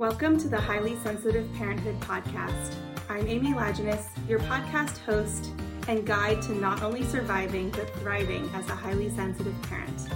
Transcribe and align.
Welcome 0.00 0.38
to 0.38 0.48
the 0.48 0.58
Highly 0.58 0.96
Sensitive 1.04 1.46
Parenthood 1.56 2.00
Podcast. 2.00 2.74
I'm 3.10 3.28
Amy 3.28 3.48
Lajeunesse, 3.48 4.08
your 4.26 4.38
podcast 4.38 4.96
host 4.96 5.50
and 5.88 6.06
guide 6.06 6.40
to 6.40 6.54
not 6.54 6.82
only 6.82 7.04
surviving 7.04 7.68
but 7.68 7.86
thriving 7.96 8.48
as 8.54 8.66
a 8.70 8.74
highly 8.74 9.10
sensitive 9.10 9.54
parent. 9.64 10.08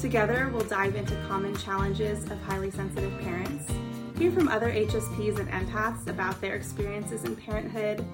Together, 0.00 0.50
we'll 0.52 0.64
dive 0.64 0.96
into 0.96 1.14
common 1.28 1.56
challenges 1.56 2.24
of 2.32 2.42
highly 2.42 2.72
sensitive 2.72 3.16
parents, 3.20 3.72
hear 4.18 4.32
from 4.32 4.48
other 4.48 4.72
HSPs 4.72 5.38
and 5.38 5.48
empaths 5.50 6.08
about 6.08 6.40
their 6.40 6.56
experiences 6.56 7.22
in 7.22 7.36
parenthood, 7.36 8.04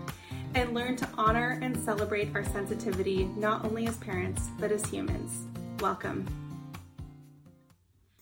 and 0.54 0.74
learn 0.74 0.94
to 0.96 1.08
honor 1.16 1.58
and 1.62 1.74
celebrate 1.74 2.36
our 2.36 2.44
sensitivity 2.44 3.30
not 3.34 3.64
only 3.64 3.86
as 3.86 3.96
parents 3.96 4.50
but 4.58 4.70
as 4.70 4.84
humans. 4.84 5.46
Welcome. 5.80 6.41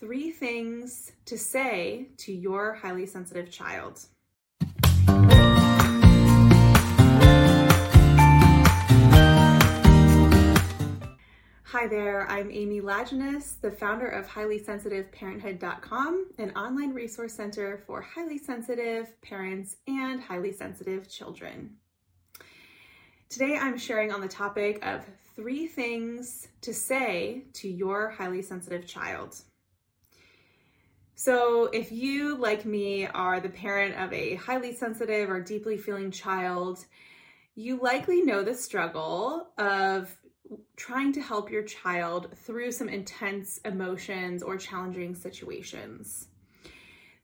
Three 0.01 0.31
things 0.31 1.13
to 1.27 1.37
say 1.37 2.09
to 2.17 2.33
your 2.33 2.73
highly 2.73 3.05
sensitive 3.05 3.51
child. 3.51 4.01
Hi 11.65 11.87
there, 11.87 12.27
I'm 12.31 12.51
Amy 12.51 12.81
Lajeunesse, 12.81 13.61
the 13.61 13.71
founder 13.71 14.09
of 14.09 14.27
HighlySensitiveParenthood.com, 14.27 16.31
an 16.39 16.51
online 16.53 16.95
resource 16.95 17.35
center 17.35 17.83
for 17.87 18.01
highly 18.01 18.39
sensitive 18.39 19.21
parents 19.21 19.77
and 19.87 20.19
highly 20.19 20.53
sensitive 20.53 21.11
children. 21.11 21.77
Today 23.29 23.59
I'm 23.61 23.77
sharing 23.77 24.13
on 24.13 24.23
the 24.23 24.29
topic 24.29 24.83
of 24.83 25.05
three 25.37 25.67
things 25.67 26.49
to 26.63 26.73
say 26.73 27.45
to 27.53 27.69
your 27.69 28.09
highly 28.09 28.41
sensitive 28.41 28.87
child. 28.87 29.43
So, 31.23 31.67
if 31.67 31.93
you, 31.93 32.35
like 32.35 32.65
me, 32.65 33.07
are 33.07 33.41
the 33.41 33.51
parent 33.51 33.95
of 33.97 34.11
a 34.11 34.37
highly 34.37 34.73
sensitive 34.73 35.29
or 35.29 35.39
deeply 35.39 35.77
feeling 35.77 36.11
child, 36.11 36.87
you 37.55 37.79
likely 37.79 38.23
know 38.23 38.43
the 38.43 38.55
struggle 38.55 39.49
of 39.59 40.17
trying 40.77 41.13
to 41.13 41.21
help 41.21 41.51
your 41.51 41.63
child 41.63 42.35
through 42.39 42.73
some 42.73 42.89
intense 42.89 43.59
emotions 43.67 44.43
or 44.43 44.57
challenging 44.57 45.15
situations. 45.15 46.29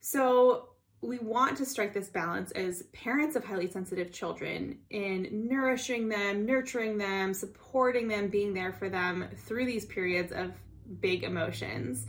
So, 0.03 0.69
we 1.01 1.19
want 1.19 1.57
to 1.57 1.65
strike 1.65 1.95
this 1.95 2.11
balance 2.11 2.51
as 2.51 2.83
parents 2.93 3.35
of 3.35 3.47
highly 3.47 3.67
sensitive 3.67 4.13
children 4.13 4.77
in 4.91 5.49
nourishing 5.49 6.11
them, 6.11 6.45
nurturing 6.45 6.99
them, 6.99 7.33
supporting 7.33 8.09
them, 8.09 8.29
being 8.29 8.53
there 8.53 8.75
for 8.75 8.91
them 8.91 9.27
through 9.47 9.65
these 9.65 9.87
periods 9.87 10.33
of 10.33 10.53
big 11.01 11.25
emotions. 11.25 12.07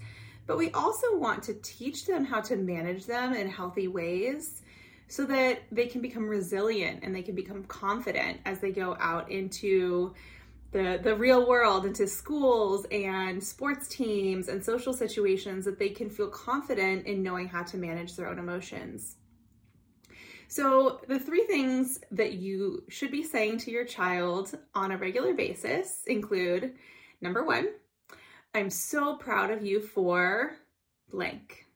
But 0.48 0.58
we 0.58 0.72
also 0.72 1.18
want 1.18 1.44
to 1.44 1.54
teach 1.56 2.06
them 2.06 2.26
how 2.26 2.42
to 2.42 2.56
manage 2.56 3.06
them 3.06 3.34
in 3.34 3.50
healthy 3.50 3.88
ways 3.88 4.62
so 5.10 5.26
that 5.26 5.64
they 5.72 5.88
can 5.88 6.02
become 6.02 6.28
resilient 6.28 7.04
and 7.04 7.14
they 7.14 7.22
can 7.22 7.36
become 7.36 7.64
confident 7.66 8.40
as 8.46 8.60
they 8.60 8.72
go 8.72 8.98
out 9.00 9.30
into 9.30 10.14
the 10.72 11.00
the 11.02 11.16
real 11.16 11.48
world 11.48 11.86
into 11.86 12.06
schools 12.08 12.86
and 12.92 13.42
sports 13.42 13.88
teams 13.88 14.48
and 14.50 14.64
social 14.64 14.94
situations 14.94 15.64
that 15.66 15.80
they 15.80 15.90
can 15.90 16.10
feel 16.10 16.28
confident 16.28 17.06
in 17.06 17.24
knowing 17.24 17.48
how 17.48 17.64
to 17.64 17.78
manage 17.78 18.16
their 18.16 18.28
own 18.28 18.40
emotions. 18.40 19.16
So, 20.50 21.02
the 21.08 21.20
three 21.20 21.44
things 21.44 22.00
that 22.12 22.34
you 22.34 22.84
should 22.88 23.12
be 23.12 23.24
saying 23.24 23.58
to 23.60 23.72
your 23.72 23.84
child 23.84 24.58
on 24.74 24.92
a 24.92 24.98
regular 24.98 25.34
basis 25.34 26.04
include 26.08 26.74
number 27.20 27.44
1, 27.44 27.68
I'm 28.58 28.72
so 28.72 29.16
proud 29.18 29.52
of 29.52 29.64
you 29.64 29.80
for 29.80 30.56
blank. 31.12 31.68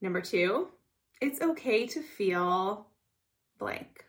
Number 0.00 0.22
2, 0.22 0.66
it's 1.20 1.42
okay 1.42 1.86
to 1.88 2.00
feel 2.00 2.86
blank. 3.58 4.02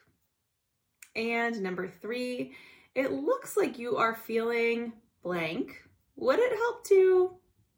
And 1.17 1.61
number 1.61 1.89
3, 1.99 2.53
it 2.95 3.11
looks 3.11 3.57
like 3.57 3.77
you 3.77 3.97
are 3.97 4.15
feeling 4.15 4.93
blank. 5.21 5.83
Would 6.15 6.39
it 6.39 6.57
help 6.57 6.85
to 6.85 7.31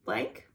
blank? 0.05 0.47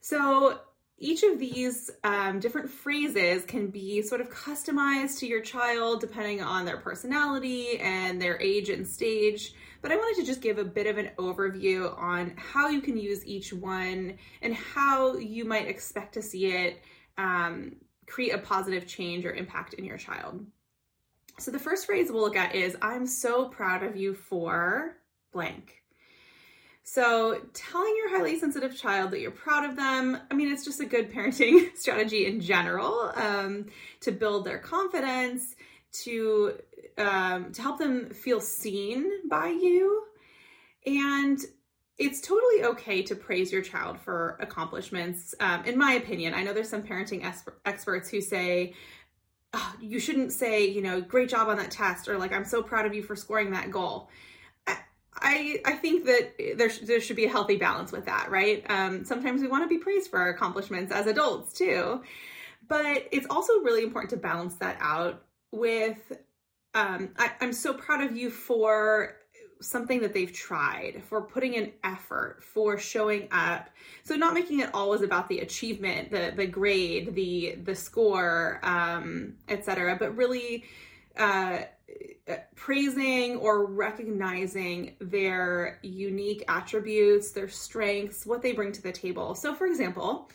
So 0.00 0.58
each 0.96 1.22
of 1.22 1.38
these 1.38 1.90
um, 2.02 2.40
different 2.40 2.70
phrases 2.70 3.44
can 3.44 3.66
be 3.66 4.00
sort 4.00 4.22
of 4.22 4.30
customized 4.30 5.18
to 5.18 5.26
your 5.26 5.42
child 5.42 6.00
depending 6.00 6.40
on 6.40 6.64
their 6.64 6.78
personality 6.78 7.78
and 7.78 8.22
their 8.22 8.40
age 8.40 8.70
and 8.70 8.88
stage. 8.88 9.52
But 9.82 9.92
I 9.92 9.96
wanted 9.96 10.20
to 10.20 10.26
just 10.26 10.40
give 10.40 10.58
a 10.58 10.64
bit 10.64 10.86
of 10.86 10.96
an 10.96 11.10
overview 11.18 11.98
on 11.98 12.34
how 12.36 12.68
you 12.68 12.80
can 12.80 12.96
use 12.96 13.26
each 13.26 13.52
one 13.52 14.16
and 14.40 14.54
how 14.54 15.16
you 15.16 15.44
might 15.44 15.68
expect 15.68 16.14
to 16.14 16.22
see 16.22 16.46
it 16.46 16.80
um, 17.18 17.76
create 18.06 18.32
a 18.32 18.38
positive 18.38 18.86
change 18.86 19.24
or 19.24 19.32
impact 19.32 19.74
in 19.74 19.84
your 19.84 19.98
child. 19.98 20.44
So 21.38 21.50
the 21.50 21.58
first 21.58 21.86
phrase 21.86 22.10
we'll 22.10 22.22
look 22.22 22.36
at 22.36 22.54
is 22.54 22.76
I'm 22.80 23.06
so 23.06 23.48
proud 23.48 23.82
of 23.82 23.96
you 23.96 24.14
for 24.14 24.96
blank. 25.32 25.82
So 26.84 27.40
telling 27.54 27.94
your 27.96 28.16
highly 28.16 28.38
sensitive 28.38 28.76
child 28.76 29.12
that 29.12 29.20
you're 29.20 29.30
proud 29.30 29.64
of 29.64 29.76
them, 29.76 30.18
I 30.30 30.34
mean, 30.34 30.52
it's 30.52 30.64
just 30.64 30.80
a 30.80 30.84
good 30.84 31.12
parenting 31.12 31.68
strategy 31.76 32.26
in 32.26 32.40
general 32.40 33.12
um, 33.14 33.66
to 34.00 34.12
build 34.12 34.44
their 34.44 34.58
confidence, 34.58 35.54
to 36.04 36.58
um, 36.98 37.52
to 37.52 37.62
help 37.62 37.78
them 37.78 38.10
feel 38.10 38.40
seen 38.40 39.28
by 39.28 39.48
you, 39.48 40.04
and 40.86 41.38
it's 41.98 42.20
totally 42.20 42.64
okay 42.64 43.02
to 43.02 43.14
praise 43.14 43.52
your 43.52 43.62
child 43.62 43.98
for 44.00 44.36
accomplishments. 44.40 45.34
Um, 45.40 45.64
in 45.64 45.78
my 45.78 45.92
opinion, 45.92 46.34
I 46.34 46.42
know 46.42 46.52
there's 46.52 46.68
some 46.68 46.82
parenting 46.82 47.24
experts 47.64 48.08
who 48.08 48.20
say 48.20 48.74
oh, 49.54 49.74
you 49.80 50.00
shouldn't 50.00 50.32
say, 50.32 50.66
you 50.66 50.80
know, 50.80 51.00
great 51.00 51.28
job 51.28 51.48
on 51.48 51.58
that 51.58 51.70
test 51.70 52.08
or 52.08 52.18
like, 52.18 52.32
I'm 52.32 52.44
so 52.44 52.62
proud 52.62 52.86
of 52.86 52.94
you 52.94 53.02
for 53.02 53.16
scoring 53.16 53.50
that 53.52 53.70
goal. 53.70 54.08
I, 55.14 55.60
I 55.66 55.72
think 55.74 56.06
that 56.06 56.56
there, 56.56 56.70
there 56.84 57.00
should 57.00 57.16
be 57.16 57.26
a 57.26 57.28
healthy 57.28 57.56
balance 57.56 57.92
with 57.92 58.06
that, 58.06 58.30
right? 58.30 58.64
Um, 58.68 59.04
sometimes 59.04 59.42
we 59.42 59.48
want 59.48 59.62
to 59.62 59.68
be 59.68 59.78
praised 59.78 60.10
for 60.10 60.18
our 60.18 60.30
accomplishments 60.30 60.90
as 60.90 61.06
adults 61.06 61.52
too, 61.52 62.02
but 62.66 63.08
it's 63.12 63.26
also 63.28 63.60
really 63.60 63.82
important 63.82 64.10
to 64.10 64.16
balance 64.16 64.54
that 64.56 64.78
out 64.80 65.22
with 65.52 66.12
um, 66.74 67.10
I, 67.18 67.32
I'm 67.40 67.52
so 67.52 67.74
proud 67.74 68.02
of 68.02 68.16
you 68.16 68.30
for 68.30 69.16
something 69.60 70.00
that 70.00 70.12
they've 70.12 70.32
tried, 70.32 71.02
for 71.08 71.22
putting 71.22 71.54
in 71.54 71.72
effort, 71.84 72.42
for 72.42 72.78
showing 72.78 73.28
up. 73.30 73.70
So 74.02 74.16
not 74.16 74.34
making 74.34 74.60
it 74.60 74.70
always 74.74 75.02
about 75.02 75.28
the 75.28 75.40
achievement, 75.40 76.10
the 76.10 76.32
the 76.34 76.46
grade, 76.46 77.14
the 77.14 77.56
the 77.62 77.74
score, 77.74 78.58
um, 78.62 79.34
etc., 79.48 79.96
but 79.98 80.16
really 80.16 80.64
uh, 81.16 81.58
praising 82.54 83.36
or 83.36 83.66
recognizing 83.66 84.96
their 85.00 85.78
unique 85.82 86.44
attributes, 86.48 87.32
their 87.32 87.48
strengths, 87.48 88.24
what 88.24 88.42
they 88.42 88.52
bring 88.52 88.72
to 88.72 88.82
the 88.82 88.92
table. 88.92 89.34
So, 89.34 89.54
for 89.54 89.66
example, 89.66 90.30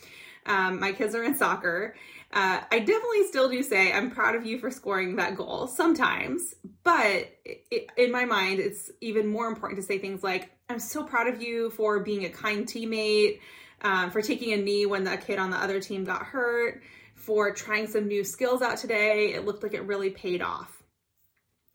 um, 0.47 0.79
my 0.79 0.91
kids 0.91 1.13
are 1.13 1.23
in 1.23 1.35
soccer. 1.35 1.95
Uh, 2.31 2.59
I 2.71 2.79
definitely 2.79 3.25
still 3.27 3.49
do 3.49 3.63
say 3.63 3.91
I'm 3.91 4.11
proud 4.11 4.35
of 4.35 4.45
you 4.45 4.59
for 4.59 4.69
scoring 4.69 5.15
that 5.15 5.35
goal 5.35 5.67
sometimes, 5.67 6.55
but 6.83 7.29
it, 7.45 7.89
in 7.97 8.11
my 8.11 8.25
mind, 8.25 8.59
it's 8.59 8.91
even 8.99 9.27
more 9.27 9.47
important 9.47 9.79
to 9.79 9.85
say 9.85 9.97
things 9.97 10.23
like, 10.23 10.51
I'm 10.69 10.79
so 10.79 11.03
proud 11.03 11.27
of 11.27 11.41
you 11.41 11.69
for 11.69 12.01
being 12.01 12.25
a 12.25 12.29
kind 12.29 12.65
teammate, 12.65 13.39
um, 13.81 14.11
for 14.11 14.21
taking 14.21 14.51
a 14.53 14.57
knee 14.57 14.85
when 14.85 15.05
the 15.05 15.15
kid 15.15 15.39
on 15.39 15.51
the 15.51 15.57
other 15.57 15.79
team 15.79 16.03
got 16.03 16.23
hurt, 16.23 16.81
for 17.15 17.53
trying 17.53 17.87
some 17.87 18.07
new 18.07 18.23
skills 18.23 18.61
out 18.61 18.77
today. 18.77 19.33
It 19.33 19.45
looked 19.45 19.63
like 19.63 19.73
it 19.73 19.83
really 19.83 20.09
paid 20.09 20.41
off. 20.41 20.83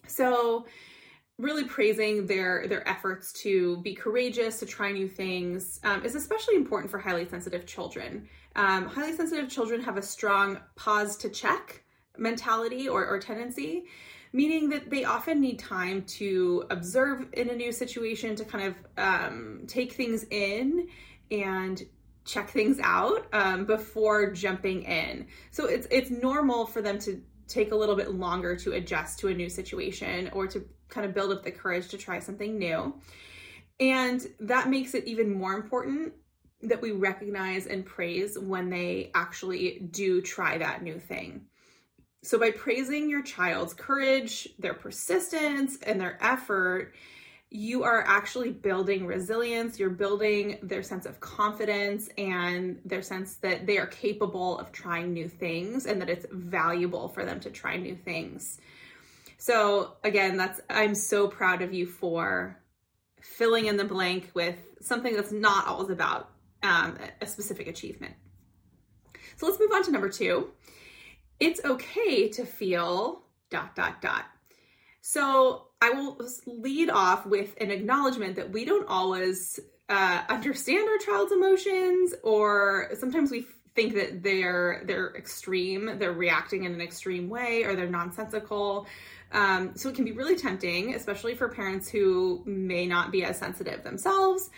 So, 0.06 0.66
really 1.38 1.64
praising 1.64 2.26
their 2.26 2.66
their 2.68 2.86
efforts 2.86 3.32
to 3.32 3.78
be 3.78 3.94
courageous 3.94 4.58
to 4.60 4.66
try 4.66 4.92
new 4.92 5.08
things 5.08 5.80
um, 5.82 6.04
is 6.04 6.14
especially 6.14 6.56
important 6.56 6.90
for 6.90 6.98
highly 6.98 7.26
sensitive 7.26 7.66
children 7.66 8.28
um, 8.56 8.86
highly 8.86 9.14
sensitive 9.14 9.48
children 9.48 9.82
have 9.82 9.96
a 9.96 10.02
strong 10.02 10.58
pause 10.76 11.16
to 11.16 11.28
check 11.28 11.84
mentality 12.16 12.88
or, 12.88 13.06
or 13.06 13.18
tendency 13.18 13.84
meaning 14.34 14.70
that 14.70 14.88
they 14.88 15.04
often 15.04 15.40
need 15.40 15.58
time 15.58 16.02
to 16.04 16.64
observe 16.70 17.26
in 17.34 17.50
a 17.50 17.54
new 17.54 17.70
situation 17.70 18.34
to 18.34 18.44
kind 18.44 18.64
of 18.64 18.74
um, 18.96 19.62
take 19.66 19.92
things 19.92 20.24
in 20.30 20.88
and 21.30 21.82
check 22.24 22.48
things 22.48 22.78
out 22.82 23.26
um, 23.34 23.64
before 23.66 24.30
jumping 24.30 24.82
in 24.84 25.26
so 25.50 25.66
it's 25.66 25.86
it's 25.90 26.10
normal 26.10 26.66
for 26.66 26.80
them 26.80 26.98
to 26.98 27.20
take 27.52 27.72
a 27.72 27.76
little 27.76 27.96
bit 27.96 28.14
longer 28.14 28.56
to 28.56 28.72
adjust 28.72 29.18
to 29.18 29.28
a 29.28 29.34
new 29.34 29.48
situation 29.48 30.30
or 30.32 30.46
to 30.46 30.64
kind 30.88 31.06
of 31.06 31.14
build 31.14 31.32
up 31.32 31.42
the 31.42 31.50
courage 31.50 31.88
to 31.88 31.98
try 31.98 32.18
something 32.18 32.58
new. 32.58 32.94
And 33.80 34.24
that 34.40 34.68
makes 34.68 34.94
it 34.94 35.04
even 35.06 35.32
more 35.32 35.54
important 35.54 36.12
that 36.62 36.80
we 36.80 36.92
recognize 36.92 37.66
and 37.66 37.84
praise 37.84 38.38
when 38.38 38.70
they 38.70 39.10
actually 39.14 39.80
do 39.90 40.20
try 40.20 40.58
that 40.58 40.82
new 40.82 40.98
thing. 40.98 41.46
So, 42.22 42.38
by 42.38 42.52
praising 42.52 43.10
your 43.10 43.22
child's 43.22 43.74
courage, 43.74 44.48
their 44.58 44.74
persistence, 44.74 45.78
and 45.82 46.00
their 46.00 46.18
effort, 46.20 46.94
you 47.50 47.82
are 47.82 48.02
actually 48.06 48.50
building 48.50 49.06
resilience, 49.06 49.78
you're 49.78 49.90
building 49.90 50.58
their 50.62 50.82
sense 50.82 51.04
of 51.04 51.20
confidence 51.20 52.08
and 52.16 52.80
their 52.84 53.02
sense 53.02 53.34
that 53.36 53.66
they 53.66 53.76
are 53.76 53.86
capable 53.86 54.58
of 54.58 54.72
trying 54.72 55.12
new 55.12 55.28
things 55.28 55.84
and 55.84 56.00
that 56.00 56.08
it's 56.08 56.24
valuable 56.30 57.08
for 57.08 57.24
them 57.24 57.40
to 57.40 57.50
try 57.50 57.76
new 57.76 57.96
things. 57.96 58.58
So, 59.36 59.96
again, 60.04 60.36
that's 60.36 60.60
I'm 60.70 60.94
so 60.94 61.26
proud 61.26 61.60
of 61.60 61.74
you 61.74 61.86
for 61.86 62.56
filling 63.20 63.66
in 63.66 63.76
the 63.76 63.84
blank 63.84 64.30
with 64.34 64.56
something 64.80 65.14
that's 65.14 65.32
not 65.32 65.66
always 65.66 65.90
about 65.90 66.31
um, 66.62 66.98
a 67.20 67.26
specific 67.26 67.66
achievement. 67.66 68.14
So, 69.36 69.46
let's 69.46 69.58
move 69.58 69.72
on 69.72 69.82
to 69.84 69.90
number 69.90 70.08
two. 70.08 70.50
It's 71.40 71.64
okay 71.64 72.28
to 72.30 72.44
feel 72.44 73.22
dot, 73.50 73.74
dot, 73.74 74.00
dot. 74.00 74.24
So 75.02 75.66
I 75.80 75.90
will 75.90 76.16
lead 76.46 76.88
off 76.88 77.26
with 77.26 77.54
an 77.60 77.70
acknowledgement 77.70 78.36
that 78.36 78.50
we 78.50 78.64
don't 78.64 78.88
always 78.88 79.58
uh, 79.88 80.22
understand 80.28 80.88
our 80.88 80.98
child's 80.98 81.32
emotions, 81.32 82.14
or 82.22 82.90
sometimes 82.94 83.30
we 83.32 83.46
think 83.74 83.94
that 83.94 84.22
they're 84.22 84.84
they're 84.86 85.14
extreme, 85.16 85.98
they're 85.98 86.12
reacting 86.12 86.64
in 86.64 86.72
an 86.72 86.80
extreme 86.80 87.28
way, 87.28 87.64
or 87.64 87.74
they're 87.74 87.90
nonsensical. 87.90 88.86
Um, 89.32 89.72
so 89.74 89.88
it 89.88 89.96
can 89.96 90.04
be 90.04 90.12
really 90.12 90.36
tempting, 90.36 90.94
especially 90.94 91.34
for 91.34 91.48
parents 91.48 91.88
who 91.88 92.42
may 92.46 92.86
not 92.86 93.10
be 93.10 93.24
as 93.24 93.38
sensitive 93.38 93.82
themselves, 93.82 94.50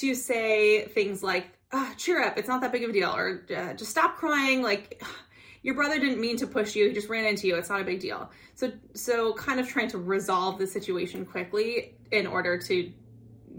to 0.00 0.14
say 0.14 0.86
things 0.86 1.22
like, 1.22 1.46
oh, 1.72 1.92
"Cheer 1.96 2.22
up, 2.22 2.38
it's 2.38 2.48
not 2.48 2.60
that 2.62 2.72
big 2.72 2.84
of 2.84 2.90
a 2.90 2.92
deal," 2.92 3.14
or 3.14 3.42
uh, 3.54 3.74
"Just 3.74 3.90
stop 3.90 4.16
crying." 4.16 4.62
Like 4.62 5.02
your 5.62 5.74
brother 5.74 5.98
didn't 5.98 6.20
mean 6.20 6.36
to 6.38 6.46
push 6.46 6.76
you, 6.76 6.88
he 6.88 6.94
just 6.94 7.08
ran 7.08 7.26
into 7.26 7.46
you. 7.46 7.56
It's 7.56 7.68
not 7.68 7.80
a 7.80 7.84
big 7.84 8.00
deal. 8.00 8.30
So 8.54 8.72
so 8.94 9.34
kind 9.34 9.60
of 9.60 9.68
trying 9.68 9.88
to 9.88 9.98
resolve 9.98 10.58
the 10.58 10.66
situation 10.66 11.26
quickly 11.26 11.94
in 12.10 12.26
order 12.26 12.58
to 12.58 12.92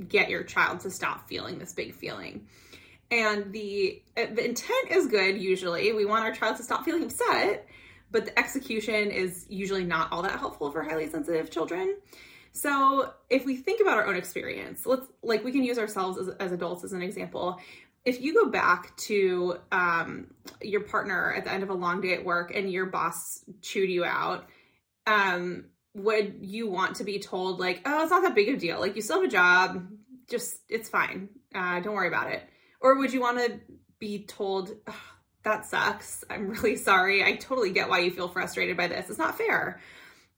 get 0.07 0.30
your 0.30 0.44
child 0.44 0.81
to 0.81 0.92
stop 0.92 1.28
feeling 1.28 1.60
this 1.60 1.74
big 1.74 1.94
feeling. 1.94 2.48
And 3.10 3.51
the 3.54 4.01
the 4.16 4.45
intent 4.45 4.92
is 4.92 5.07
good 5.07 5.38
usually. 5.38 5.94
We 5.94 6.06
want 6.06 6.25
our 6.25 6.33
child 6.33 6.57
to 6.57 6.63
stop 6.63 6.83
feeling 6.83 7.04
upset, 7.04 7.68
but 8.12 8.25
the 8.25 8.38
execution 8.38 9.12
is 9.12 9.45
usually 9.50 9.86
not 9.86 10.12
all 10.12 10.22
that 10.24 10.40
helpful 10.40 10.72
for 10.72 10.83
highly 10.83 11.10
sensitive 11.10 11.50
children. 11.50 11.98
So, 12.57 13.13
if 13.30 13.45
we 13.45 13.56
think 13.56 13.81
about 13.81 13.98
our 13.98 14.07
own 14.07 14.15
experience, 14.15 14.86
let's 14.86 15.07
like 15.21 15.44
we 15.44 15.51
can 15.51 15.63
use 15.63 15.77
ourselves 15.77 16.18
as, 16.18 16.30
as 16.39 16.51
adults 16.51 16.83
as 16.83 16.94
an 16.94 17.01
example 17.01 17.59
if 18.07 18.21
you 18.21 18.33
go 18.33 18.50
back 18.50 18.95
to 18.95 19.57
um, 19.69 20.27
your 20.62 20.80
partner 20.80 21.33
at 21.33 21.44
the 21.44 21.51
end 21.51 21.62
of 21.62 21.69
a 21.69 21.74
long 21.74 22.00
day 22.00 22.13
at 22.13 22.24
work 22.24 22.56
and 22.56 22.71
your 22.71 22.86
boss 22.86 23.44
chewed 23.62 23.89
you 23.89 24.06
out, 24.06 24.48
um, 25.06 25.65
would 25.94 26.38
you 26.39 26.69
want 26.69 26.95
to 26.95 27.04
be 27.04 27.19
told 27.19 27.59
like, 27.59 27.81
"Oh, 27.86 28.04
it's 28.04 28.12
not 28.12 28.24
that 28.24 28.33
big 28.33 28.48
of 28.48 28.56
a 28.56 28.57
deal. 28.57 28.80
Like 28.80 28.95
you 28.95 29.01
still 29.01 29.18
have 29.18 29.27
a 29.27 29.31
job. 29.31 29.89
Just 30.30 30.57
it's 30.69 30.88
fine. 30.88 31.27
Uh, 31.54 31.81
don't 31.81 31.95
worry 31.95 32.07
about 32.07 32.31
it." 32.31 32.48
Or 32.80 32.98
would 32.98 33.12
you 33.12 33.19
want 33.19 33.39
to 33.39 33.59
be 34.00 34.24
told, 34.24 34.71
"That 35.44 35.65
sucks. 35.65 36.24
I'm 36.30 36.48
really 36.62 36.77
sorry. 36.77 37.25
I 37.25 37.36
totally 37.36 37.71
get 37.71 37.89
why 37.89 38.00
you 38.00 38.12
feel 38.12 38.30
frustrated 38.30 38.77
by 38.77 38.88
this. 38.88 39.09
It's 39.09 39.19
not 39.19 39.38
fair." 39.38 39.81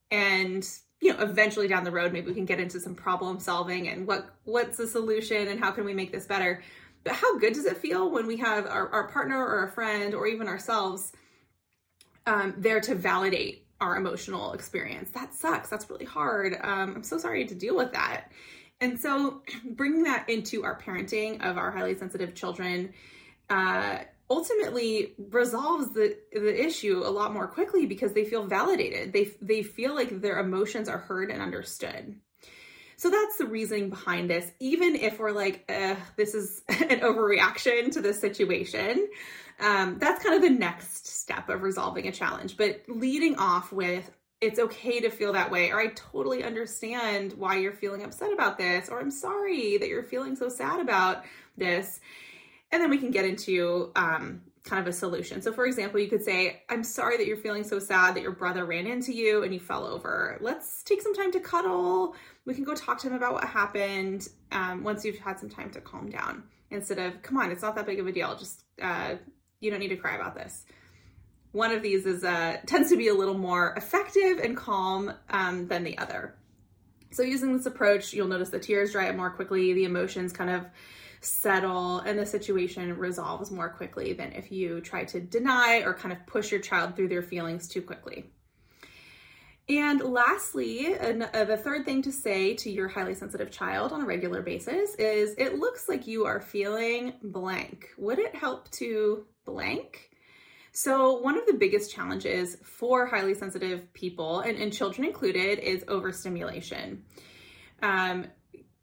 And 0.09 0.67
you 1.01 1.13
know, 1.13 1.19
eventually 1.23 1.67
down 1.67 1.83
the 1.83 1.91
road, 1.91 2.11
maybe 2.11 2.27
we 2.27 2.33
can 2.33 2.45
get 2.45 2.59
into 2.59 2.79
some 2.79 2.95
problem 2.95 3.39
solving 3.39 3.87
and 3.87 4.05
what 4.05 4.29
what's 4.43 4.77
the 4.77 4.87
solution 4.87 5.47
and 5.47 5.59
how 5.59 5.71
can 5.71 5.85
we 5.85 5.93
make 5.93 6.11
this 6.11 6.25
better 6.25 6.61
but 7.03 7.13
how 7.13 7.37
good 7.37 7.53
does 7.53 7.65
it 7.65 7.77
feel 7.77 8.11
when 8.11 8.27
we 8.27 8.37
have 8.37 8.65
our, 8.65 8.89
our 8.89 9.07
partner 9.07 9.37
or 9.37 9.63
a 9.63 9.71
friend 9.71 10.13
or 10.13 10.27
even 10.27 10.47
ourselves 10.47 11.11
um, 12.25 12.53
there 12.57 12.79
to 12.81 12.95
validate 12.95 13.65
our 13.79 13.95
emotional 13.95 14.53
experience? 14.53 15.09
That 15.11 15.33
sucks. 15.33 15.69
That's 15.69 15.89
really 15.89 16.05
hard. 16.05 16.57
Um, 16.61 16.95
I'm 16.97 17.03
so 17.03 17.17
sorry 17.17 17.45
to 17.45 17.55
deal 17.55 17.75
with 17.75 17.93
that. 17.93 18.31
And 18.81 18.99
so, 18.99 19.41
bringing 19.71 20.03
that 20.03 20.29
into 20.29 20.63
our 20.63 20.79
parenting 20.79 21.41
of 21.41 21.57
our 21.57 21.71
highly 21.71 21.97
sensitive 21.97 22.35
children 22.35 22.93
uh, 23.49 23.99
ultimately 24.29 25.15
resolves 25.17 25.89
the 25.93 26.17
the 26.31 26.65
issue 26.65 27.01
a 27.03 27.09
lot 27.09 27.33
more 27.33 27.47
quickly 27.47 27.85
because 27.85 28.13
they 28.13 28.25
feel 28.25 28.45
validated. 28.45 29.13
They 29.13 29.31
they 29.41 29.63
feel 29.63 29.95
like 29.95 30.21
their 30.21 30.39
emotions 30.39 30.87
are 30.87 30.99
heard 30.99 31.31
and 31.31 31.41
understood. 31.41 32.15
So 32.99 33.09
that's 33.09 33.37
the 33.37 33.45
reasoning 33.45 33.89
behind 33.89 34.29
this. 34.29 34.51
Even 34.59 34.95
if 34.95 35.19
we're 35.19 35.31
like, 35.31 35.65
this 36.17 36.35
is 36.35 36.61
an 36.69 36.99
overreaction 36.99 37.93
to 37.93 38.01
this 38.01 38.19
situation, 38.19 39.07
um, 39.61 39.99
that's 39.99 40.21
kind 40.21 40.35
of 40.35 40.41
the 40.41 40.57
next 40.57 41.07
step 41.07 41.47
of 41.47 41.61
resolving 41.61 42.09
a 42.09 42.11
challenge. 42.11 42.57
But 42.57 42.83
leading 42.89 43.37
off 43.37 43.71
with, 43.71 44.11
it's 44.41 44.59
okay 44.59 44.99
to 44.99 45.09
feel 45.09 45.31
that 45.31 45.49
way, 45.49 45.71
or 45.71 45.79
I 45.79 45.87
totally 45.87 46.43
understand 46.43 47.33
why 47.33 47.57
you're 47.57 47.71
feeling 47.71 48.03
upset 48.03 48.33
about 48.33 48.57
this, 48.57 48.89
or 48.89 48.99
I'm 48.99 49.11
sorry 49.11 49.77
that 49.77 49.87
you're 49.87 50.03
feeling 50.03 50.35
so 50.35 50.49
sad 50.49 50.81
about 50.81 51.23
this. 51.57 52.01
And 52.71 52.81
then 52.81 52.89
we 52.89 52.97
can 52.97 53.11
get 53.11 53.25
into 53.25 53.91
um, 53.95 54.41
kind 54.63 54.79
of 54.79 54.87
a 54.87 54.93
solution. 54.93 55.41
So, 55.41 55.51
for 55.51 55.65
example, 55.65 55.99
you 55.99 56.07
could 56.07 56.23
say, 56.23 56.61
I'm 56.69 56.83
sorry 56.83 57.17
that 57.17 57.25
you're 57.25 57.37
feeling 57.37 57.63
so 57.63 57.79
sad 57.79 58.15
that 58.15 58.21
your 58.21 58.31
brother 58.31 58.65
ran 58.65 58.85
into 58.85 59.13
you 59.13 59.43
and 59.43 59.53
you 59.53 59.59
fell 59.59 59.85
over. 59.85 60.37
Let's 60.41 60.83
take 60.83 61.01
some 61.01 61.15
time 61.15 61.31
to 61.31 61.39
cuddle. 61.39 62.15
We 62.45 62.53
can 62.53 62.63
go 62.63 62.75
talk 62.75 62.99
to 62.99 63.07
him 63.07 63.13
about 63.13 63.33
what 63.33 63.45
happened 63.45 64.27
um, 64.51 64.83
once 64.83 65.03
you've 65.03 65.17
had 65.17 65.39
some 65.39 65.49
time 65.49 65.71
to 65.71 65.81
calm 65.81 66.09
down 66.09 66.43
instead 66.69 66.99
of, 66.99 67.21
come 67.23 67.37
on, 67.37 67.51
it's 67.51 67.63
not 67.63 67.75
that 67.75 67.85
big 67.85 67.99
of 67.99 68.07
a 68.07 68.11
deal. 68.11 68.35
Just, 68.37 68.63
uh, 68.81 69.15
you 69.59 69.71
don't 69.71 69.79
need 69.79 69.89
to 69.89 69.97
cry 69.97 70.15
about 70.15 70.35
this. 70.35 70.65
One 71.51 71.71
of 71.71 71.81
these 71.81 72.05
is 72.05 72.23
uh, 72.23 72.57
tends 72.67 72.89
to 72.89 72.97
be 72.97 73.07
a 73.07 73.13
little 73.13 73.37
more 73.37 73.73
effective 73.75 74.37
and 74.37 74.55
calm 74.55 75.11
um, 75.31 75.67
than 75.67 75.83
the 75.83 75.97
other. 75.97 76.35
So, 77.11 77.23
using 77.23 77.57
this 77.57 77.65
approach, 77.65 78.13
you'll 78.13 78.27
notice 78.27 78.49
the 78.49 78.59
tears 78.59 78.91
dry 78.91 79.09
up 79.09 79.15
more 79.15 79.31
quickly, 79.31 79.73
the 79.73 79.85
emotions 79.85 80.31
kind 80.31 80.51
of 80.51 80.67
settle 81.21 81.99
and 81.99 82.17
the 82.17 82.25
situation 82.25 82.97
resolves 82.97 83.51
more 83.51 83.69
quickly 83.69 84.13
than 84.13 84.31
if 84.33 84.51
you 84.51 84.81
try 84.81 85.03
to 85.05 85.19
deny 85.19 85.81
or 85.85 85.93
kind 85.93 86.11
of 86.11 86.25
push 86.25 86.51
your 86.51 86.61
child 86.61 86.95
through 86.95 87.09
their 87.09 87.21
feelings 87.21 87.67
too 87.67 87.81
quickly. 87.81 88.25
And 89.69 90.01
lastly, 90.01 90.95
an, 90.95 91.27
uh, 91.31 91.43
the 91.43 91.55
third 91.55 91.85
thing 91.85 92.01
to 92.01 92.11
say 92.11 92.55
to 92.55 92.71
your 92.71 92.87
highly 92.87 93.13
sensitive 93.13 93.51
child 93.51 93.93
on 93.93 94.01
a 94.01 94.05
regular 94.05 94.41
basis 94.41 94.95
is 94.95 95.35
it 95.37 95.59
looks 95.59 95.87
like 95.87 96.07
you 96.07 96.25
are 96.25 96.41
feeling 96.41 97.13
blank. 97.21 97.89
Would 97.97 98.17
it 98.17 98.33
help 98.33 98.71
to 98.71 99.25
blank? 99.45 100.09
So, 100.71 101.19
one 101.19 101.37
of 101.37 101.45
the 101.45 101.53
biggest 101.53 101.91
challenges 101.93 102.57
for 102.63 103.05
highly 103.05 103.35
sensitive 103.35 103.91
people, 103.93 104.39
and, 104.39 104.57
and 104.57 104.73
children 104.73 105.05
included, 105.05 105.59
is 105.59 105.83
overstimulation. 105.87 107.03
Um, 107.81 108.25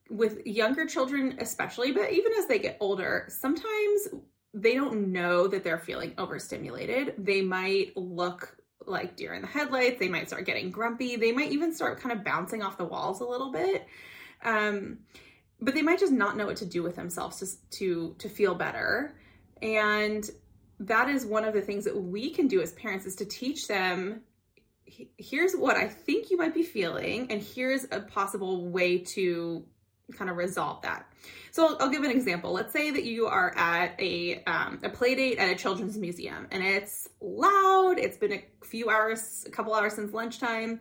with 0.09 0.47
younger 0.47 0.87
children 0.87 1.37
especially 1.41 1.93
but 1.93 2.13
even 2.13 2.33
as 2.35 2.47
they 2.47 2.59
get 2.59 2.77
older 2.81 3.27
sometimes 3.29 4.09
they 4.57 4.75
don't 4.75 5.13
know 5.13 5.47
that 5.47 5.63
they're 5.63 5.79
feeling 5.79 6.15
overstimulated. 6.17 7.15
They 7.19 7.43
might 7.43 7.95
look 7.95 8.57
like 8.87 9.15
deer 9.15 9.35
in 9.35 9.43
the 9.43 9.49
headlights. 9.49 10.01
They 10.01 10.09
might 10.09 10.29
start 10.29 10.47
getting 10.47 10.71
grumpy. 10.71 11.17
They 11.17 11.31
might 11.31 11.53
even 11.53 11.75
start 11.75 12.01
kind 12.01 12.13
of 12.13 12.25
bouncing 12.25 12.63
off 12.63 12.79
the 12.79 12.85
walls 12.85 13.21
a 13.21 13.27
little 13.27 13.53
bit. 13.53 13.87
Um, 14.43 15.01
but 15.61 15.75
they 15.75 15.83
might 15.83 15.99
just 15.99 16.13
not 16.13 16.39
know 16.39 16.47
what 16.47 16.57
to 16.57 16.67
do 16.67 16.83
with 16.83 16.97
themselves 16.97 17.39
to, 17.41 17.79
to 17.79 18.15
to 18.19 18.29
feel 18.29 18.55
better. 18.55 19.17
And 19.61 20.29
that 20.81 21.11
is 21.11 21.27
one 21.27 21.45
of 21.45 21.53
the 21.53 21.63
things 21.63 21.85
that 21.85 21.97
we 21.97 22.31
can 22.31 22.49
do 22.49 22.63
as 22.63 22.73
parents 22.73 23.05
is 23.05 23.17
to 23.17 23.27
teach 23.27 23.69
them 23.69 24.23
here's 25.19 25.55
what 25.55 25.77
I 25.77 25.89
think 25.89 26.31
you 26.31 26.37
might 26.37 26.55
be 26.55 26.63
feeling, 26.63 27.31
and 27.31 27.43
here's 27.43 27.85
a 27.91 28.01
possible 28.01 28.67
way 28.69 28.99
to 28.99 29.65
kind 30.15 30.31
of 30.31 30.37
resolve 30.37 30.83
that. 30.83 31.07
So 31.51 31.77
I'll, 31.81 31.89
give 31.89 32.03
an 32.05 32.11
example. 32.11 32.53
Let's 32.53 32.73
say 32.73 32.91
that 32.91 33.05
you 33.05 33.27
are 33.27 33.53
at 33.57 33.99
a 34.01 34.43
um, 34.45 34.79
a 34.83 34.91
play 34.91 35.15
date 35.15 35.39
at 35.39 35.51
a 35.51 35.55
children's 35.55 35.97
museum 35.97 36.47
and 36.51 36.63
it's 36.63 37.09
loud. 37.21 37.99
It's 37.99 38.17
been 38.17 38.33
a 38.33 38.45
few 38.65 38.91
hours, 38.91 39.45
a 39.47 39.51
couple 39.51 39.75
hours 39.75 39.95
since 39.95 40.13
lunchtime. 40.13 40.81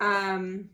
Um, 0.00 0.70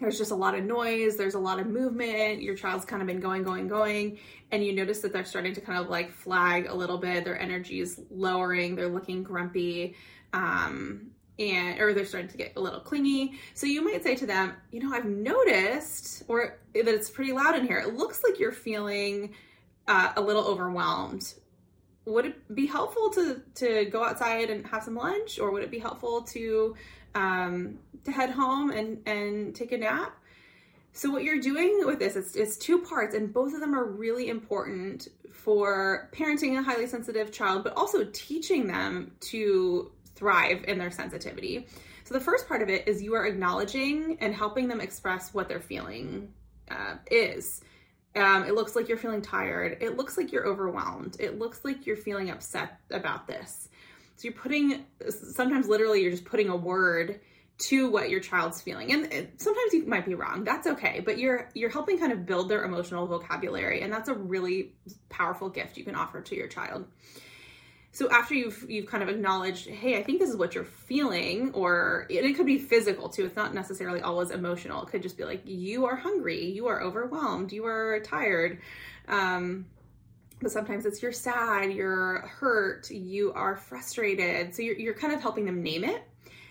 there's 0.00 0.16
just 0.16 0.30
a 0.30 0.36
lot 0.36 0.54
of 0.54 0.64
noise. 0.64 1.16
There's 1.16 1.34
a 1.34 1.38
lot 1.38 1.60
of 1.60 1.66
movement. 1.66 2.42
Your 2.42 2.54
child's 2.56 2.86
kind 2.86 3.02
of 3.02 3.06
been 3.06 3.20
going, 3.20 3.42
going, 3.42 3.68
going, 3.68 4.18
and 4.50 4.64
you 4.64 4.72
notice 4.72 5.00
that 5.00 5.12
they're 5.12 5.26
starting 5.26 5.54
to 5.54 5.60
kind 5.60 5.78
of 5.78 5.90
like 5.90 6.10
flag 6.10 6.66
a 6.66 6.74
little 6.74 6.96
bit. 6.96 7.24
Their 7.24 7.38
energy 7.38 7.80
is 7.80 8.00
lowering. 8.10 8.76
They're 8.76 8.88
looking 8.88 9.22
grumpy. 9.22 9.94
Um, 10.32 11.10
and 11.40 11.80
or 11.80 11.94
they're 11.94 12.04
starting 12.04 12.30
to 12.30 12.36
get 12.36 12.52
a 12.56 12.60
little 12.60 12.80
clingy. 12.80 13.40
So 13.54 13.66
you 13.66 13.82
might 13.82 14.04
say 14.04 14.14
to 14.14 14.26
them, 14.26 14.54
you 14.70 14.80
know, 14.80 14.94
I've 14.94 15.06
noticed 15.06 16.22
or 16.28 16.58
that 16.74 16.86
it's 16.86 17.10
pretty 17.10 17.32
loud 17.32 17.56
in 17.56 17.66
here. 17.66 17.78
It 17.78 17.94
looks 17.94 18.22
like 18.22 18.38
you're 18.38 18.52
feeling 18.52 19.34
uh, 19.88 20.12
a 20.16 20.20
little 20.20 20.44
overwhelmed. 20.44 21.34
Would 22.04 22.26
it 22.26 22.54
be 22.54 22.66
helpful 22.66 23.10
to 23.10 23.42
to 23.56 23.86
go 23.86 24.04
outside 24.04 24.50
and 24.50 24.66
have 24.66 24.82
some 24.82 24.96
lunch, 24.96 25.38
or 25.38 25.50
would 25.50 25.62
it 25.62 25.70
be 25.70 25.78
helpful 25.78 26.22
to 26.22 26.76
um, 27.14 27.78
to 28.04 28.12
head 28.12 28.30
home 28.30 28.70
and 28.70 28.98
and 29.06 29.54
take 29.54 29.72
a 29.72 29.78
nap? 29.78 30.16
So 30.92 31.08
what 31.08 31.22
you're 31.22 31.40
doing 31.40 31.82
with 31.86 32.00
this 32.00 32.16
is, 32.16 32.34
is 32.34 32.58
two 32.58 32.80
parts, 32.80 33.14
and 33.14 33.32
both 33.32 33.54
of 33.54 33.60
them 33.60 33.74
are 33.74 33.84
really 33.84 34.28
important 34.28 35.08
for 35.30 36.10
parenting 36.12 36.58
a 36.58 36.62
highly 36.62 36.86
sensitive 36.86 37.30
child, 37.30 37.62
but 37.62 37.76
also 37.76 38.04
teaching 38.12 38.66
them 38.66 39.12
to 39.20 39.92
thrive 40.14 40.64
in 40.66 40.78
their 40.78 40.90
sensitivity. 40.90 41.66
So 42.04 42.14
the 42.14 42.20
first 42.20 42.48
part 42.48 42.62
of 42.62 42.68
it 42.68 42.88
is 42.88 43.02
you 43.02 43.14
are 43.14 43.26
acknowledging 43.26 44.18
and 44.20 44.34
helping 44.34 44.68
them 44.68 44.80
express 44.80 45.32
what 45.32 45.48
they're 45.48 45.60
feeling 45.60 46.32
uh, 46.70 46.96
is. 47.10 47.60
Um, 48.16 48.44
it 48.44 48.54
looks 48.54 48.74
like 48.74 48.88
you're 48.88 48.98
feeling 48.98 49.22
tired. 49.22 49.78
It 49.80 49.96
looks 49.96 50.16
like 50.16 50.32
you're 50.32 50.46
overwhelmed. 50.46 51.16
It 51.20 51.38
looks 51.38 51.64
like 51.64 51.86
you're 51.86 51.96
feeling 51.96 52.30
upset 52.30 52.80
about 52.90 53.26
this. 53.26 53.68
So 54.16 54.24
you're 54.24 54.32
putting, 54.32 54.84
sometimes 55.08 55.68
literally, 55.68 56.02
you're 56.02 56.10
just 56.10 56.24
putting 56.24 56.48
a 56.48 56.56
word 56.56 57.20
to 57.60 57.90
what 57.90 58.08
your 58.08 58.20
child's 58.20 58.60
feeling 58.62 58.90
and 58.90 59.28
sometimes 59.36 59.74
you 59.74 59.84
might 59.84 60.06
be 60.06 60.14
wrong 60.14 60.44
that's 60.44 60.66
okay 60.66 61.00
but 61.04 61.18
you're 61.18 61.50
you're 61.54 61.68
helping 61.68 61.98
kind 61.98 62.10
of 62.10 62.24
build 62.24 62.48
their 62.48 62.64
emotional 62.64 63.06
vocabulary 63.06 63.82
and 63.82 63.92
that's 63.92 64.08
a 64.08 64.14
really 64.14 64.72
powerful 65.10 65.50
gift 65.50 65.76
you 65.76 65.84
can 65.84 65.94
offer 65.94 66.22
to 66.22 66.34
your 66.34 66.48
child 66.48 66.86
so 67.92 68.08
after 68.10 68.34
you've 68.34 68.64
you've 68.68 68.86
kind 68.86 69.02
of 69.02 69.08
acknowledged 69.08 69.68
hey 69.68 69.98
i 69.98 70.02
think 70.02 70.20
this 70.20 70.30
is 70.30 70.36
what 70.36 70.54
you're 70.54 70.64
feeling 70.64 71.50
or 71.52 72.06
it 72.08 72.34
could 72.34 72.46
be 72.46 72.58
physical 72.58 73.08
too 73.08 73.24
it's 73.24 73.36
not 73.36 73.54
necessarily 73.54 74.00
always 74.00 74.30
emotional 74.30 74.82
it 74.82 74.88
could 74.88 75.02
just 75.02 75.16
be 75.16 75.24
like 75.24 75.42
you 75.44 75.86
are 75.86 75.96
hungry 75.96 76.46
you 76.46 76.66
are 76.66 76.80
overwhelmed 76.82 77.52
you 77.52 77.64
are 77.66 78.00
tired 78.00 78.60
um, 79.08 79.66
but 80.40 80.52
sometimes 80.52 80.86
it's 80.86 81.02
you're 81.02 81.12
sad 81.12 81.72
you're 81.72 82.20
hurt 82.20 82.90
you 82.90 83.32
are 83.32 83.56
frustrated 83.56 84.54
so 84.54 84.62
you're, 84.62 84.76
you're 84.76 84.94
kind 84.94 85.12
of 85.12 85.20
helping 85.20 85.44
them 85.44 85.62
name 85.62 85.84
it 85.84 86.02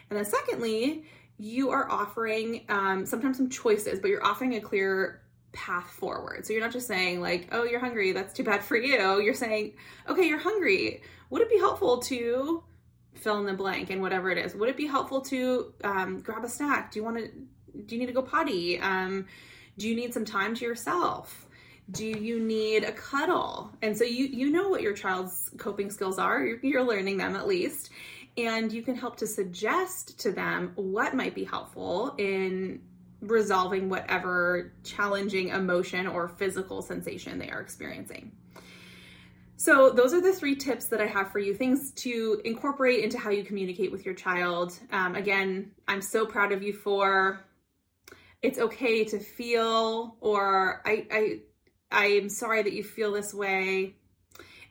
and 0.10 0.18
then 0.18 0.26
secondly 0.26 1.06
you 1.38 1.70
are 1.70 1.90
offering 1.90 2.66
um, 2.68 3.06
sometimes 3.06 3.38
some 3.38 3.50
choices 3.50 4.00
but 4.00 4.10
you're 4.10 4.26
offering 4.26 4.56
a 4.56 4.62
clear 4.62 5.22
path 5.52 5.90
forward. 5.90 6.46
So 6.46 6.54
you're 6.54 6.62
not 6.62 6.72
just 6.72 6.88
saying, 6.88 7.22
like, 7.22 7.50
oh, 7.52 7.64
you're 7.64 7.80
hungry, 7.80 8.12
that's 8.12 8.34
too 8.34 8.44
bad 8.44 8.64
for 8.64 8.78
you. 8.78 9.20
You're 9.22 9.34
saying, 9.34 9.74
okay, 10.08 10.28
you're 10.28 10.40
hungry. 10.40 11.02
Would 11.30 11.42
it 11.42 11.50
be 11.50 11.58
helpful 11.58 12.00
to 12.00 12.64
fill 13.14 13.40
in 13.40 13.46
the 13.46 13.54
blank 13.54 13.90
and 13.90 14.02
whatever 14.02 14.30
it 14.30 14.38
is? 14.38 14.56
Would 14.56 14.70
it 14.70 14.78
be 14.78 14.88
helpful 14.88 15.22
to 15.22 15.74
um, 15.84 16.20
grab 16.22 16.44
a 16.44 16.50
snack? 16.50 16.92
Do 16.92 17.00
you 17.00 17.06
want 17.06 17.18
to, 17.18 17.30
do 17.86 17.96
you 17.96 18.00
need 18.00 18.08
to 18.08 18.14
go 18.14 18.22
potty? 18.22 18.80
Um, 18.80 19.26
do 19.78 19.88
you 19.88 19.96
need 19.96 20.14
some 20.14 20.26
time 20.26 20.56
to 20.56 20.66
yourself? 20.66 21.48
Do 21.92 22.06
you 22.06 22.40
need 22.40 22.84
a 22.84 22.92
cuddle? 22.92 23.72
And 23.82 23.98
so 23.98 24.04
you 24.04 24.26
you 24.26 24.52
know 24.52 24.70
what 24.70 24.82
your 24.82 24.94
child's 24.94 25.50
coping 25.58 25.90
skills 25.90 26.20
are. 26.20 26.44
You're, 26.44 26.60
you're 26.62 26.84
learning 26.84 27.18
them 27.18 27.36
at 27.36 27.48
least, 27.48 27.90
and 28.38 28.72
you 28.72 28.84
can 28.84 28.96
help 28.96 29.16
to 29.18 29.28
suggest 29.28 30.20
to 30.20 30.32
them 30.32 30.74
what 30.76 31.16
might 31.16 31.34
be 31.34 31.44
helpful 31.44 32.14
in 32.20 32.82
resolving 33.22 33.90
whatever 33.90 34.74
challenging 34.84 35.50
emotion 35.50 36.08
or 36.08 36.28
physical 36.28 36.82
sensation 36.82 37.40
they 37.40 37.50
are 37.50 37.60
experiencing. 37.60 38.32
So, 39.60 39.90
those 39.90 40.14
are 40.14 40.22
the 40.22 40.32
three 40.32 40.56
tips 40.56 40.86
that 40.86 41.02
I 41.02 41.06
have 41.06 41.34
for 41.34 41.40
you 41.40 41.54
things 41.54 41.92
to 41.96 42.42
incorporate 42.46 43.04
into 43.04 43.18
how 43.18 43.30
you 43.30 43.44
communicate 43.44 43.92
with 43.92 44.06
your 44.06 44.14
child. 44.14 44.80
Um, 44.90 45.16
again, 45.16 45.72
I'm 45.86 46.02
so 46.02 46.26
proud 46.26 46.54
of 46.54 46.64
you 46.64 46.72
for 46.72 47.44
it's 48.42 48.58
okay 48.58 49.04
to 49.04 49.20
feel, 49.20 50.16
or 50.22 50.82
I, 50.86 51.06
I, 51.12 51.40
I 51.92 52.06
am 52.06 52.30
sorry 52.30 52.64
that 52.64 52.72
you 52.72 52.86
feel 52.86 53.12
this 53.12 53.34
way. 53.34 53.96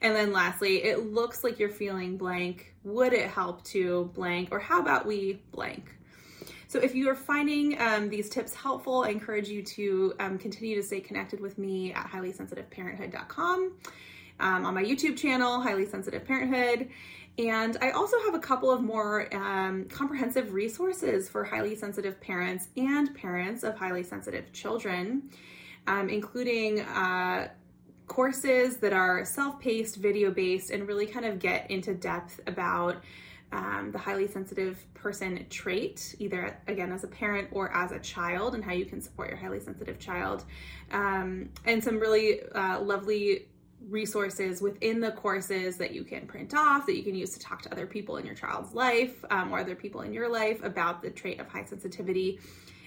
And 0.00 0.16
then 0.16 0.32
lastly, 0.32 0.82
it 0.82 1.12
looks 1.12 1.44
like 1.44 1.58
you're 1.58 1.68
feeling 1.68 2.16
blank. 2.16 2.74
Would 2.82 3.12
it 3.12 3.28
help 3.28 3.64
to 3.64 4.10
blank? 4.14 4.48
Or 4.52 4.58
how 4.58 4.80
about 4.80 5.04
we 5.04 5.42
blank? 5.52 5.94
So 6.68 6.78
if 6.78 6.94
you 6.94 7.10
are 7.10 7.14
finding 7.14 7.78
um, 7.78 8.08
these 8.08 8.30
tips 8.30 8.54
helpful, 8.54 9.02
I 9.02 9.10
encourage 9.10 9.50
you 9.50 9.62
to 9.64 10.14
um, 10.18 10.38
continue 10.38 10.76
to 10.76 10.82
stay 10.82 11.00
connected 11.00 11.40
with 11.40 11.58
me 11.58 11.92
at 11.92 12.06
highlysensitiveparenthood.com, 12.06 13.72
um, 14.40 14.64
on 14.64 14.74
my 14.74 14.82
YouTube 14.82 15.16
channel, 15.16 15.60
Highly 15.60 15.86
Sensitive 15.86 16.24
Parenthood. 16.24 16.88
And 17.38 17.76
I 17.80 17.90
also 17.90 18.16
have 18.24 18.34
a 18.34 18.40
couple 18.40 18.70
of 18.70 18.82
more 18.82 19.32
um, 19.34 19.84
comprehensive 19.84 20.52
resources 20.52 21.28
for 21.28 21.44
highly 21.44 21.76
sensitive 21.76 22.20
parents 22.20 22.68
and 22.76 23.14
parents 23.14 23.62
of 23.62 23.76
highly 23.76 24.02
sensitive 24.02 24.52
children, 24.52 25.30
um, 25.86 26.08
including 26.08 26.80
uh, 26.80 27.48
courses 28.08 28.78
that 28.78 28.92
are 28.92 29.24
self 29.24 29.60
paced, 29.60 29.96
video 29.96 30.32
based, 30.32 30.70
and 30.70 30.88
really 30.88 31.06
kind 31.06 31.24
of 31.24 31.38
get 31.38 31.70
into 31.70 31.94
depth 31.94 32.40
about 32.48 32.96
um, 33.52 33.90
the 33.92 33.98
highly 33.98 34.26
sensitive 34.26 34.84
person 34.94 35.46
trait, 35.48 36.16
either 36.18 36.58
again 36.66 36.90
as 36.90 37.04
a 37.04 37.08
parent 37.08 37.48
or 37.52 37.72
as 37.72 37.92
a 37.92 38.00
child, 38.00 38.56
and 38.56 38.64
how 38.64 38.72
you 38.72 38.84
can 38.84 39.00
support 39.00 39.28
your 39.28 39.38
highly 39.38 39.60
sensitive 39.60 40.00
child. 40.00 40.44
Um, 40.90 41.50
and 41.64 41.82
some 41.82 42.00
really 42.00 42.42
uh, 42.50 42.80
lovely 42.80 43.46
resources 43.86 44.60
within 44.60 45.00
the 45.00 45.12
courses 45.12 45.76
that 45.76 45.92
you 45.92 46.04
can 46.04 46.26
print 46.26 46.54
off 46.54 46.86
that 46.86 46.96
you 46.96 47.02
can 47.02 47.14
use 47.14 47.30
to 47.30 47.38
talk 47.38 47.62
to 47.62 47.72
other 47.72 47.86
people 47.86 48.16
in 48.16 48.26
your 48.26 48.34
child's 48.34 48.74
life 48.74 49.24
um, 49.30 49.52
or 49.52 49.58
other 49.58 49.74
people 49.74 50.02
in 50.02 50.12
your 50.12 50.28
life 50.28 50.62
about 50.62 51.00
the 51.00 51.10
trait 51.10 51.40
of 51.40 51.48
high 51.48 51.64
sensitivity 51.64 52.40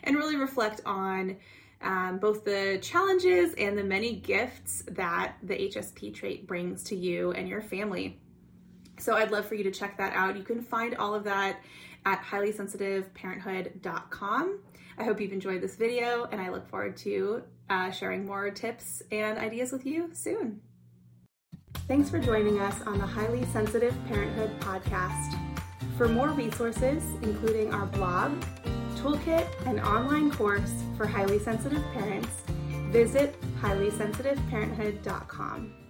and 0.03 0.15
really 0.15 0.35
reflect 0.35 0.81
on 0.85 1.37
um, 1.81 2.19
both 2.19 2.45
the 2.45 2.77
challenges 2.81 3.53
and 3.55 3.77
the 3.77 3.83
many 3.83 4.15
gifts 4.15 4.83
that 4.91 5.35
the 5.41 5.55
HSP 5.55 6.13
trait 6.13 6.45
brings 6.45 6.83
to 6.83 6.95
you 6.95 7.31
and 7.31 7.47
your 7.47 7.61
family. 7.61 8.19
So 8.99 9.15
I'd 9.15 9.31
love 9.31 9.45
for 9.45 9.55
you 9.55 9.63
to 9.63 9.71
check 9.71 9.97
that 9.97 10.13
out. 10.13 10.37
You 10.37 10.43
can 10.43 10.61
find 10.61 10.95
all 10.95 11.15
of 11.15 11.23
that 11.23 11.59
at 12.05 12.21
highlysensitiveparenthood.com. 12.21 14.59
I 14.97 15.03
hope 15.03 15.19
you've 15.19 15.33
enjoyed 15.33 15.61
this 15.61 15.75
video 15.75 16.27
and 16.31 16.39
I 16.39 16.49
look 16.49 16.69
forward 16.69 16.95
to 16.97 17.41
uh, 17.69 17.89
sharing 17.91 18.25
more 18.25 18.51
tips 18.51 19.01
and 19.11 19.39
ideas 19.39 19.71
with 19.71 19.85
you 19.85 20.09
soon. 20.13 20.61
Thanks 21.91 22.09
for 22.09 22.19
joining 22.19 22.61
us 22.61 22.81
on 22.83 22.99
the 22.99 23.05
Highly 23.05 23.43
Sensitive 23.47 23.93
Parenthood 24.07 24.57
podcast. 24.61 25.37
For 25.97 26.07
more 26.07 26.29
resources, 26.29 27.03
including 27.21 27.73
our 27.73 27.85
blog, 27.85 28.31
toolkit, 28.95 29.45
and 29.65 29.81
online 29.81 30.31
course 30.31 30.71
for 30.95 31.05
highly 31.05 31.37
sensitive 31.37 31.83
parents, 31.91 32.43
visit 32.93 33.35
highlysensitiveparenthood.com. 33.59 35.80